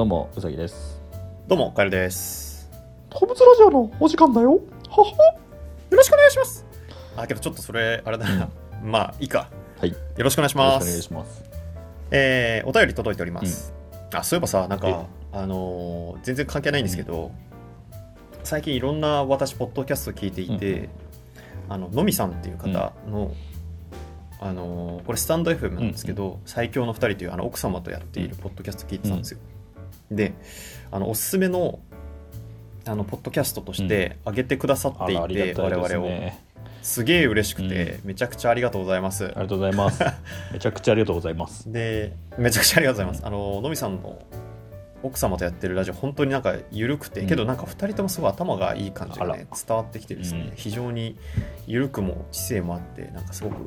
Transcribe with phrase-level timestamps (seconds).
[0.00, 0.98] どうもうさぎです
[1.46, 2.70] どうも、カエルです。
[3.10, 5.14] 動物ラジオのお時間だよははよ
[5.90, 6.64] ろしくお願いします。
[7.18, 8.48] あ、けどちょっとそれ、あれだな。
[8.82, 9.50] まあ、いいか。
[9.78, 11.02] はいよよろしくお願いしろしくお願います。
[11.02, 11.44] します
[12.12, 13.74] えー、お便り届いております。
[14.14, 14.80] あ、そういえばさ、なんえ？
[14.80, 17.30] か、あのー全然関係ないんですけど、
[18.42, 20.88] 最近いろんな私、ポッドキャスト聞いていて、
[21.68, 23.34] あの、のみさんっていう方の、
[24.40, 29.40] あのーこれスタンド FM なんですけど、最強の2人というあの奥様とやっているポッドキャスト聞いてたんですよ。
[30.10, 30.34] で、
[30.90, 31.80] あのおすすめの
[32.86, 36.08] あのポッドキャストとして上げてくださっていて、がたいです我々を。
[36.08, 36.50] ね
[36.82, 39.26] すげえ嬉しくて、めちゃくちゃありがとうございます。
[39.26, 40.02] ありがとうございます。
[40.52, 41.70] めちゃくちゃありがとうございます。
[41.70, 43.26] でめちゃくちゃありがとうございます。
[43.26, 44.18] あののみさんの
[45.02, 47.26] 奥様とやってるラジオ本当になんか緩くて、うん。
[47.26, 50.56] けどなんか2人ともすごい頭がいい感じが、ね、あ伝わってきてですね、うん。
[50.56, 51.16] 非常に
[51.66, 53.66] 緩くも知性もあってなんかすごくう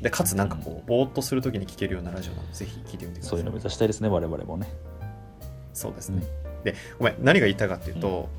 [0.00, 3.30] でかつなんかこうぼーっとするときに聞けるようなラジオなのでぜひ聞いてみてください。
[3.30, 4.68] そういうの目指したいですね我々もね
[5.74, 6.22] そうですね、
[6.64, 8.30] でごめん何が言いたいかっていうと、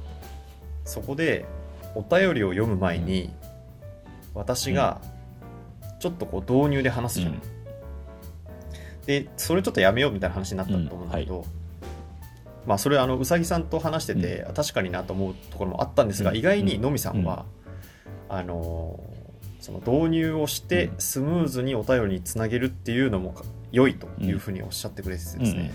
[0.85, 1.45] そこで
[1.93, 3.31] お便りを読む前に、
[4.33, 4.99] 私が
[5.99, 7.41] ちょっとこう導入で話すじゃん、うん。
[9.05, 11.45] でそれちょっとやめようみたいな話になったと思うんだけど、
[12.65, 16.37] まあそれあのうさぎさんと話してて、確かになと思うところもあったんですが、うん。
[16.37, 17.45] 意外にのみさんは、
[18.29, 19.15] あのー
[19.65, 20.95] その導入をしてうん。
[20.99, 23.33] スムーズにお便りにつなげるっていうのも
[23.71, 25.71] 良いというふうにおっしゃってくれててですね、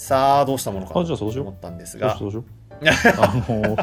[0.00, 1.44] さあどうしたものかあじゃあそうしよう。
[1.44, 2.16] と思ったんですが。
[2.16, 3.76] あの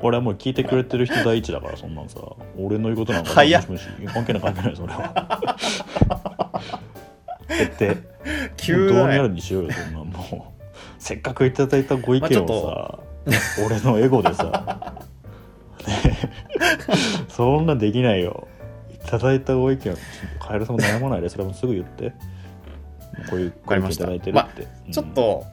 [0.00, 2.18] 俺はもう聞いてくれてる人第一だからそんなんさ。
[2.56, 3.66] 俺の言うことなんか早っ。
[3.68, 6.64] もし関係ない関係ないそれは。
[7.76, 8.00] 徹底
[8.56, 10.62] 急どうにやるにしようよそんなんもう。
[10.98, 14.94] せっかくいただいたご意見をさ、俺のエゴでさ、
[15.86, 16.16] ね。
[17.28, 18.48] そんなんできないよ。
[18.94, 19.94] いただいたご意見
[20.40, 22.14] カエルさんも悩まないでそれもすぐ言って
[23.28, 24.92] こういうご意見いただいてるって、うん。
[24.92, 25.44] ちょっと、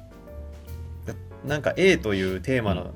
[1.46, 2.92] なんか A というテーマの、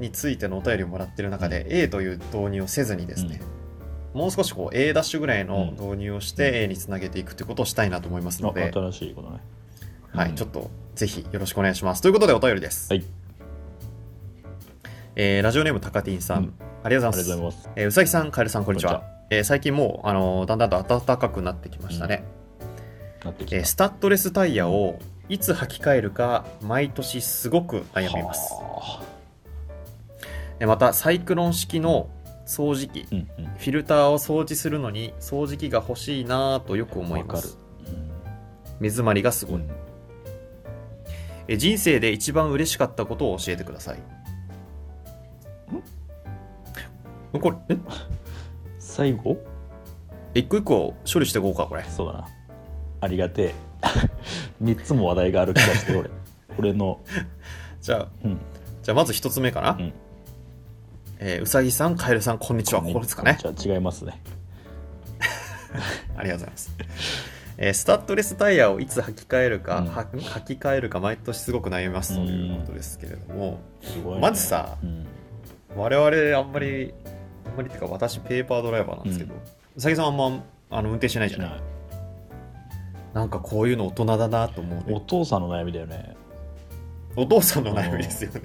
[0.00, 3.40] についてのお便りをもらってる中で、A という導入をせずにですね、
[4.14, 9.38] もう少しこう A ダッシュぐらいの導入をして、A につなげていくということをしたいなと思いますので、あ新しいことね。
[10.12, 10.34] はい、うん。
[10.36, 12.02] ちょっとぜひよろしくお願いします。
[12.02, 12.92] ということでお便りです。
[12.92, 13.04] はい。
[15.16, 16.54] えーラジオネームたかてぃんさん、うん。
[16.82, 17.38] ありがとうございます。
[17.38, 17.70] うございます。
[17.76, 19.02] えーうさぎさん、かえるさん、こんにちこんは。
[19.30, 22.24] えー最近もう、あのーだんだんと暖かくなってきましたね。
[23.28, 28.54] なってきスタッドレスタイヤをいつ履き替えるか毎年すごく悩みます。
[30.60, 32.08] またサイクロン式の
[32.46, 37.58] 掃除機、うんうんフィルターを掃除するのに掃除機が欲しいなぁとよく思いまわかるす。
[38.78, 39.56] 目詰まりがすごい。
[39.56, 39.68] うん
[41.48, 43.98] えー人生で一番嬉しかったことを教えてください。
[47.36, 47.40] ん？
[47.40, 47.78] これ、え？
[48.78, 49.36] 最後？
[50.34, 51.82] 一個一個処理していこうか、これ。
[51.84, 52.28] そうだな
[53.00, 53.54] ありがてえ。
[54.62, 56.10] 3つも話題がある気がして俺。
[56.58, 57.00] 俺の。
[57.80, 58.38] じゃあ、うん。
[58.82, 59.70] じゃあまず一つ目かな。
[59.72, 59.92] うん。
[61.20, 62.82] えーうさぎさん、カエルさん、こんにちは。
[62.82, 63.38] ここですかね。
[63.40, 64.20] じゃあ違いますね。
[66.16, 66.76] ありがとうございます。
[67.56, 69.86] えースタッドレスタイヤをいつ履き替えるか、うん。
[69.88, 74.18] は履き替えるか毎年すごく悩みますということですけれども、ね。
[74.20, 75.06] まずさうん。
[75.76, 76.94] 我々あんまり、
[77.46, 79.38] あんまりっていうか私ペーパードライバーなんですけど、う
[79.76, 81.48] うさぎさんあんまあの運転しないじゃない。
[81.48, 81.77] し
[83.18, 86.16] なんかこういうの大人だなと思う、おね、父さんの悩みだよね。
[87.16, 88.42] お父さんの悩みですよね。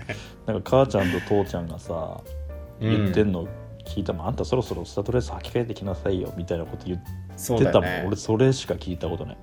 [0.47, 2.21] なんか母ちゃんと父ちゃんがさ
[2.79, 3.47] 言ってんの
[3.85, 8.03] 聞いたもん、あんたそろそろスタッドレス履き替えてきなさいよみたいなこと言ってたもん、ね。
[8.07, 9.37] 俺それしか聞いたことない。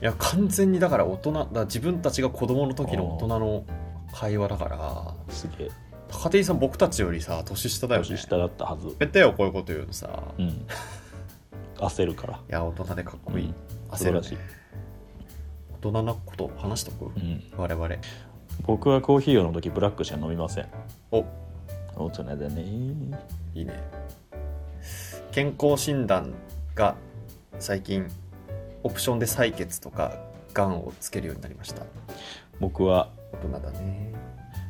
[0.00, 3.64] いや完全にだから大人だ自分たちが子供の時の大人の
[4.14, 5.14] 会話だから。
[5.28, 5.70] すげえ。
[6.08, 8.08] 高手さん僕たちよりさ年下だよね。
[8.08, 8.96] 年下だったはず。
[8.98, 10.22] やったよこういうこと言うのさ。
[10.38, 10.66] うん
[11.78, 12.34] 焦るから。
[12.34, 13.54] いや大人でかっこいい、うん。
[13.90, 14.26] 焦るね。
[14.26, 14.38] しい、
[15.82, 17.08] 大人なこと話しとく、う。
[17.18, 17.88] ん、我々。
[18.66, 20.68] 僕はコーヒーを飲む時ブラックしか飲みません。
[21.10, 21.24] お。
[21.94, 22.62] 大人だね。
[23.54, 23.82] いいね。
[25.32, 26.34] 健康診断
[26.74, 26.94] が
[27.58, 28.06] 最近
[28.82, 30.12] オプションで採血とか
[30.54, 31.82] がんをつけるようになりました。
[32.60, 34.12] 僕は大人だね。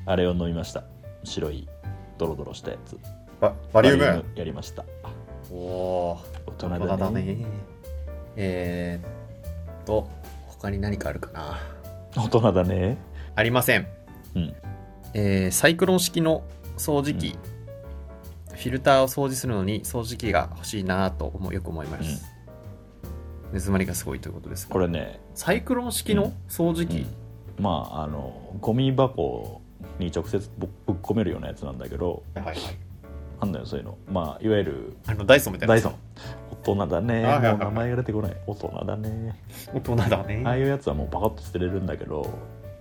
[0.06, 0.85] あれを飲みました。
[1.25, 1.69] 白い
[2.19, 2.99] ドロドロしたやつ。
[3.41, 4.05] ババリウム？
[4.05, 4.85] バやりました
[5.50, 6.96] おお大人だね。
[6.96, 7.46] だね
[8.37, 10.08] えー、っと
[10.46, 11.58] 他に何かあるかな？
[12.16, 12.98] 大人だね。
[13.34, 13.87] ありません。
[14.34, 14.54] うん。
[15.14, 16.43] えーサイクロン式の
[16.76, 17.38] 掃除機、
[18.50, 22.26] フィルターを掃除するのに掃除機が欲しいなと思うよく思います、
[23.52, 24.72] 目詰まりがすごいということですが。
[24.72, 27.06] これね、サイクロン式の掃除機、
[27.58, 27.64] うん。
[27.64, 29.62] まああのゴミ箱
[29.98, 32.22] に直接ぶぶっ込めるようなやつなんだけど。
[32.34, 32.56] はいはい
[33.41, 33.99] あんだよそういうの。
[34.11, 35.94] まあいわゆるあのダイソンみたいなダイソン。
[36.62, 37.23] 人だね。
[37.23, 38.37] もう名前が出てこない。
[38.47, 39.41] 大人だね。
[39.73, 40.43] 大人だね。
[40.44, 42.29] ああいうやつはもうパカッと捨てれるんだけど、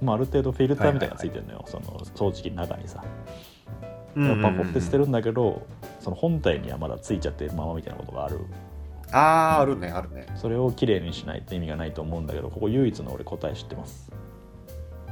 [0.02, 1.86] まあ、ある程度フィルターみたいなのがついてるのよ、その
[2.16, 3.04] 掃除機の中にさ。
[4.16, 5.68] パコって捨てるんだけど
[6.00, 8.40] その本体にはまだついちゃってるままみたいなことがある。
[9.12, 9.18] あ
[9.58, 10.25] ああるねあるね。
[10.36, 14.12] それをきれいにしないと意味がないと思うんだけどここ唯一の俺答え知ってます。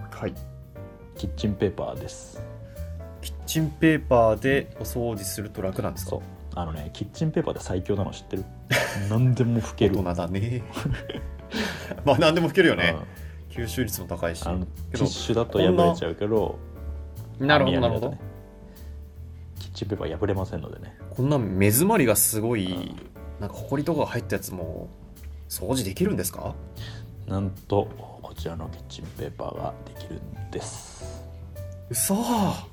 [0.10, 0.34] はい。
[1.16, 2.42] キッチンペーパーです
[3.46, 6.12] チンペーパーでお掃除すると楽なんですか？
[6.12, 6.22] そう。
[6.56, 8.46] あのねキッチンペーパーで最強なの知ってる？
[9.10, 9.98] 何でも拭ける。
[9.98, 10.64] 大人だね。
[12.06, 12.96] まあ何でも拭けるよね。
[12.98, 13.64] うん。
[13.64, 14.44] 吸収率も高いし。
[14.44, 16.58] ティッシュだと破れちゃうけど
[17.40, 18.10] なるほどなるほど。
[18.12, 18.20] ね
[19.60, 20.96] キッチンペーパー破れませんのでね。
[21.10, 22.96] こんな目詰まりがすごいうん。
[23.40, 24.88] なんか埃とかが入ったやつも
[25.50, 26.56] 掃除できるんですか？
[27.28, 27.88] なんと
[28.22, 31.24] こちらのキッチンペーパーができるんです。
[31.90, 32.16] 嘘。
[32.16, 32.73] はい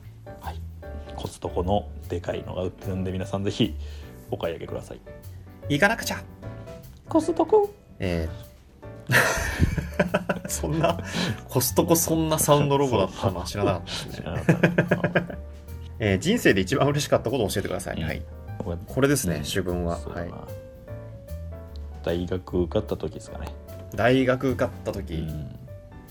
[1.21, 3.75] コストコのでかいのが売ってるんで皆さんぜひ
[4.31, 5.01] お買い上げください。
[5.69, 6.23] 行かなくちゃ。
[7.11, 7.71] コストコ？
[7.99, 10.49] えー。
[10.49, 10.99] そんな？
[11.47, 15.37] コストコそんなサウンドロゴだったのは知らなかったですね、
[16.01, 18.05] えー人生で一番嬉しかったことを教えてください、うん。
[18.05, 18.23] はい。
[18.87, 19.45] これですね、うん。
[19.45, 20.31] 主文は、はい。
[22.03, 23.49] 大学受かった時ですかね、
[23.95, 25.55] 大学受かった時、うん、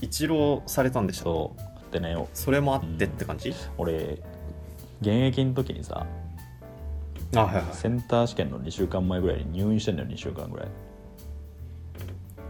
[0.00, 1.92] 一浪されたんでしょそう。
[1.92, 4.18] でねそれもあってって感じ、俺
[5.00, 6.06] 現役の時にさ
[7.34, 7.64] あはいはい。
[7.72, 10.68] センター試験の2週間前ぐらいに入院してんのよ2週間ぐらい。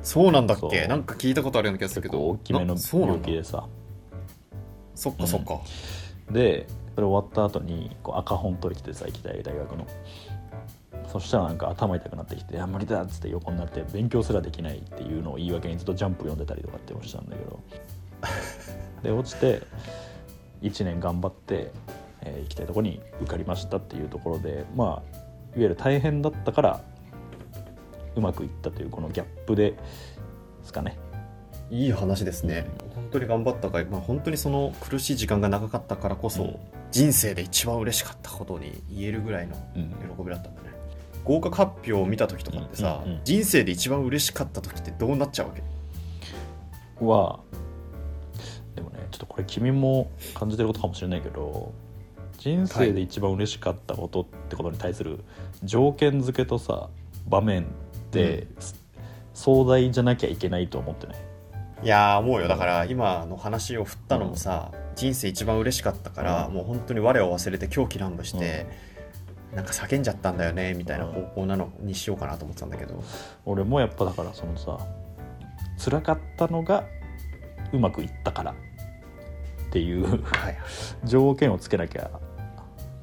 [0.02, 0.86] そうなんだっけ？
[0.86, 3.66] なんか聞いたことあるような気がするけど大きめの病気でさ。
[4.94, 5.60] そっかそっか、
[6.30, 9.86] でそれ終わった後にこう赤本取り来てさ行きたい大学の。
[11.08, 17.60] そしたらなんか頭痛くなってきて「いや無理だ」っつって横になって勉強すらできないっていうのを言い訳にずっとジャンプ読んでたりとかってしたんだけど。
[19.02, 19.62] で落ちて
[20.62, 21.72] 1年頑張って、
[22.22, 25.02] えー行きたいとこに受かりましたっていうところでまあいわ
[25.56, 26.80] ゆる大変だったから
[28.16, 29.76] うまくいったというこのギャップでで
[30.64, 30.98] すかね。
[31.70, 36.56] いい話ですね、本当に頑張ったかい、まあ、本当にその苦しい時間が長かったからこそ、うん。
[36.90, 39.90] 人生で一番嬉しかったことに言えるぐらいのうん。
[40.16, 40.70] 喜びだったんだね。
[41.22, 43.24] 合格発表を見た時とかってさ、うんうんうん。
[43.24, 45.62] 人生で一番嬉しかった時ってどうなっちゃうわけ？
[47.04, 47.38] は
[48.74, 51.72] でもねちょっとこれ君も感じてることかもしれないけど
[52.40, 55.20] 人生で一番嬉しかったことってことに対する
[55.62, 56.88] 条件付けとさ
[57.28, 57.66] 場面っ
[58.10, 58.46] て、
[59.34, 61.16] 壮大じゃなきゃいけないと思ってない？
[61.84, 62.48] いやー思うよ。
[62.48, 66.54] だから今の話を振ったのもさ、人生一番嬉しかったから、うん。
[66.54, 68.66] もう本当に我を忘れて狂気乱舞して、
[69.54, 73.04] なんか叫んじゃったんだよねみたいな方向なのにしようかなと思ってたんだけど、
[73.44, 74.78] 俺もやっぱだからそのさ
[75.78, 76.84] 辛かったのが
[77.72, 78.54] うまくいったからっ
[79.72, 80.58] ていうはい。
[81.04, 82.10] 条件をつけなきゃ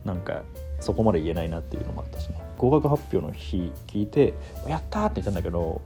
[0.07, 0.41] なんか
[0.79, 4.33] そこまで言えないなっていうのもあったしね合格発表の日聞いて
[4.67, 5.81] 「やった!」って言ったんだけど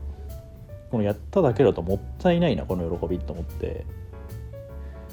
[0.92, 3.86] このやっただけだともったいないなこの喜びと思って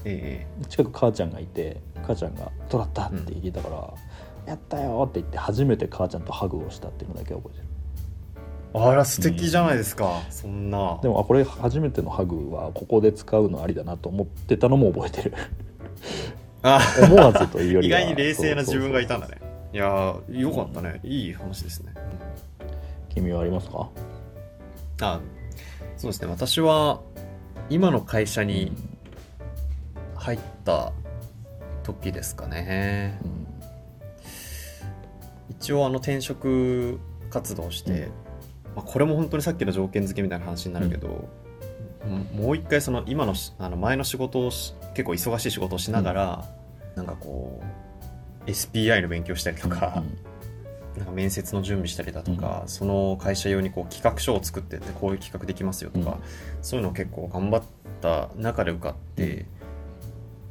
[0.04, 3.94] え近く母ちゃんがいて母ちゃんが「どうだった?」って聞いたから
[4.46, 7.64] 「やったよ!」って言って初めて母ちゃんとハグをしたっていうのだけ覚えてる
[8.74, 19.40] えあら素敵じゃないですか、そんなでもあこれ初めてのハグはここで使うのありだなと思ってたのも覚えてるあ思わずというより意は外に冷静な自分がいたんだだね。
[19.72, 21.92] いやーよかったね、いい話ですね、
[23.10, 23.88] 君はありますか？
[25.02, 25.20] あ
[25.96, 26.28] そうですね。
[26.28, 27.00] 私は
[27.70, 28.72] 今の会社に
[30.16, 30.92] 入った
[31.82, 33.18] 時ですかね。
[33.24, 33.46] うん。
[35.50, 36.98] 一応あの転職
[37.30, 38.08] 活動して、うん。
[38.76, 41.28] まあ、これも本当にさっきの条件付けみたいな話になるけど、
[42.06, 46.44] ももう一回その今のしあの前の仕事をし結構忙しい仕事をしながら、
[46.98, 47.62] なんかこ
[48.46, 50.02] う SPI の勉強したりとか、
[50.96, 56.16] なんか面接の準備したりだとか、その会社用にこう企画書を作ってってこういう企画できますよとか、うん。
[56.60, 57.62] そういうのを結構頑張っ
[58.00, 59.46] た中で受かって、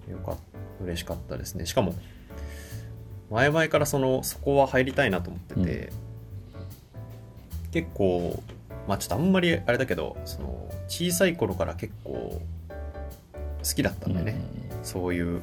[0.09, 1.65] よかった嬉しかったですね。
[1.65, 1.93] しかも
[3.29, 5.91] 前々からそのそこは入りたいなと思ってて、
[7.71, 8.41] 結構
[8.87, 14.39] まあちょっとあんまりあれだけどその小さい頃から結構好きだったんだよね、
[14.81, 15.41] そういうまあ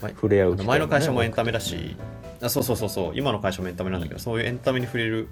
[0.00, 0.64] 触れ合うね。
[0.64, 1.96] 前の会社もエンタメだし、
[2.42, 3.12] あそうそうそうそう。
[3.14, 5.28] 今の会社もエンタメなんだけど、そういうエンタメに触れる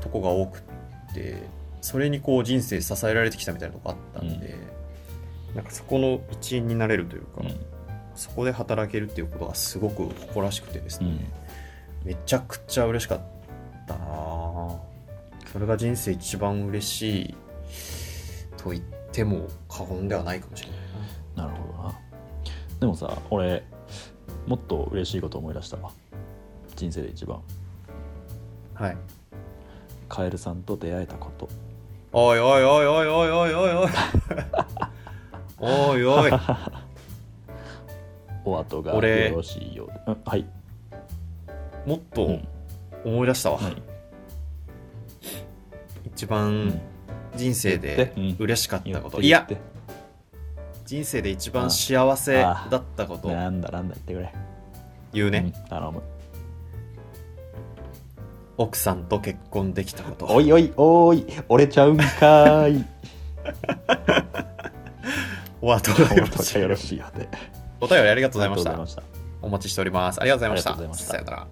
[0.00, 1.42] とこが多くって
[1.80, 4.54] それにこう人生支えられてきたみたいなとこあったんで、
[5.54, 7.56] なんかそこの一員になれるというか、うん。
[8.16, 11.08] そこで働けるっていうことがすごく誇らしくてですね、
[12.04, 12.08] うん。
[12.08, 13.20] めちゃくちゃ嬉しかっ
[13.86, 14.76] たなぁ。
[15.52, 17.34] それが人生一番嬉しい
[18.56, 20.78] と言っても過言ではないかもしれない
[22.80, 23.62] でもさ俺
[24.46, 25.76] もっと嬉しいこと思い出した。
[25.76, 25.90] わ
[26.74, 27.40] 人生で一番。
[28.74, 28.96] はい。
[30.08, 31.48] カエルさんと出会えたこと。
[32.12, 33.88] おいおいおいおいおいおいおいおい。
[35.60, 36.32] おいおい。
[38.44, 39.28] お後が俺。
[39.28, 40.46] よろしいようで、うん、はい、
[41.86, 42.48] もっとうん。
[43.04, 43.82] 思い出したわ、はい。
[46.06, 46.80] 一う番ん。
[47.36, 49.69] 人生で嬉しかったこと、いや言って
[50.90, 53.28] 人生で一番幸せだったこと。
[53.28, 54.34] なんだなんだ言ってくれ。
[55.12, 56.02] 言うね、うん頼む。
[58.56, 60.26] 奥さんと結婚できたこと。
[60.26, 62.84] おいおいおい折れちゃうんかー い。
[65.62, 66.58] お後がよろしい。
[66.60, 67.02] よろしい
[67.80, 69.04] お便りありがとうございました。
[69.42, 70.20] お待ちしております。
[70.20, 71.12] ありがとうございました。
[71.12, 71.46] さよなら